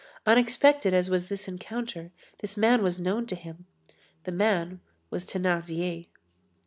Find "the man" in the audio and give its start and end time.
4.23-4.81